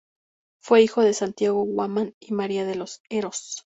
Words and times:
Fue 0.63 0.81
hijo 0.81 1.03
de 1.03 1.13
Santiago 1.13 1.61
Huamán 1.61 2.15
y 2.19 2.33
Maria 2.33 2.65
de 2.65 2.73
los 2.73 3.01
Heros. 3.07 3.59